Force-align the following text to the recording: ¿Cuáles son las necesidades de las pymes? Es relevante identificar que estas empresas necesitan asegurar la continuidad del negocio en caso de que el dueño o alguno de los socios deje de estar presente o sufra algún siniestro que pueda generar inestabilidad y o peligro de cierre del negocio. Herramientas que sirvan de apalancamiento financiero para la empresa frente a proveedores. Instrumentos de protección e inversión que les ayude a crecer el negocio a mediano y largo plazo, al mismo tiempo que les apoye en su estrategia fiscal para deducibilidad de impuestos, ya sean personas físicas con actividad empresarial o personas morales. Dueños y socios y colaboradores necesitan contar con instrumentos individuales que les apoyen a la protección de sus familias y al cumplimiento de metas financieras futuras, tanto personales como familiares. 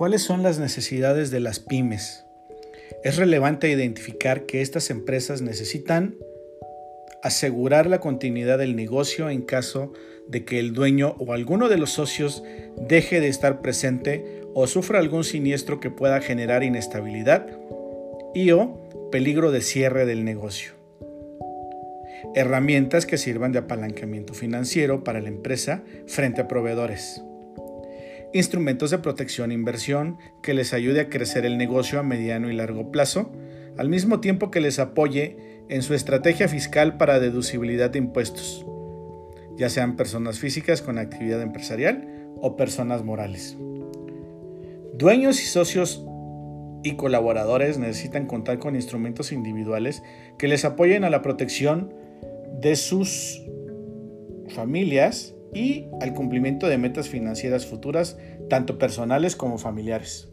¿Cuáles 0.00 0.22
son 0.22 0.42
las 0.42 0.58
necesidades 0.58 1.30
de 1.30 1.40
las 1.40 1.60
pymes? 1.60 2.24
Es 3.04 3.18
relevante 3.18 3.70
identificar 3.70 4.46
que 4.46 4.62
estas 4.62 4.88
empresas 4.88 5.42
necesitan 5.42 6.16
asegurar 7.22 7.86
la 7.86 8.00
continuidad 8.00 8.56
del 8.56 8.76
negocio 8.76 9.28
en 9.28 9.42
caso 9.42 9.92
de 10.26 10.46
que 10.46 10.58
el 10.58 10.72
dueño 10.72 11.16
o 11.18 11.34
alguno 11.34 11.68
de 11.68 11.76
los 11.76 11.90
socios 11.90 12.42
deje 12.80 13.20
de 13.20 13.28
estar 13.28 13.60
presente 13.60 14.40
o 14.54 14.66
sufra 14.66 15.00
algún 15.00 15.22
siniestro 15.22 15.80
que 15.80 15.90
pueda 15.90 16.22
generar 16.22 16.62
inestabilidad 16.62 17.46
y 18.34 18.52
o 18.52 18.88
peligro 19.12 19.52
de 19.52 19.60
cierre 19.60 20.06
del 20.06 20.24
negocio. 20.24 20.72
Herramientas 22.34 23.04
que 23.04 23.18
sirvan 23.18 23.52
de 23.52 23.58
apalancamiento 23.58 24.32
financiero 24.32 25.04
para 25.04 25.20
la 25.20 25.28
empresa 25.28 25.82
frente 26.06 26.40
a 26.40 26.48
proveedores. 26.48 27.22
Instrumentos 28.32 28.92
de 28.92 28.98
protección 28.98 29.50
e 29.50 29.54
inversión 29.54 30.18
que 30.40 30.54
les 30.54 30.72
ayude 30.72 31.00
a 31.00 31.08
crecer 31.08 31.44
el 31.44 31.58
negocio 31.58 31.98
a 31.98 32.04
mediano 32.04 32.48
y 32.48 32.54
largo 32.54 32.92
plazo, 32.92 33.32
al 33.76 33.88
mismo 33.88 34.20
tiempo 34.20 34.52
que 34.52 34.60
les 34.60 34.78
apoye 34.78 35.64
en 35.68 35.82
su 35.82 35.94
estrategia 35.94 36.46
fiscal 36.46 36.96
para 36.96 37.18
deducibilidad 37.18 37.90
de 37.90 37.98
impuestos, 37.98 38.64
ya 39.56 39.68
sean 39.68 39.96
personas 39.96 40.38
físicas 40.38 40.80
con 40.80 40.98
actividad 40.98 41.42
empresarial 41.42 42.08
o 42.40 42.56
personas 42.56 43.04
morales. 43.04 43.56
Dueños 44.94 45.42
y 45.42 45.46
socios 45.46 46.04
y 46.84 46.94
colaboradores 46.94 47.78
necesitan 47.78 48.26
contar 48.26 48.60
con 48.60 48.76
instrumentos 48.76 49.32
individuales 49.32 50.02
que 50.38 50.46
les 50.46 50.64
apoyen 50.64 51.02
a 51.02 51.10
la 51.10 51.20
protección 51.20 51.92
de 52.60 52.76
sus 52.76 53.42
familias 54.48 55.34
y 55.54 55.86
al 56.00 56.14
cumplimiento 56.14 56.68
de 56.68 56.78
metas 56.78 57.08
financieras 57.08 57.66
futuras, 57.66 58.18
tanto 58.48 58.78
personales 58.78 59.36
como 59.36 59.58
familiares. 59.58 60.28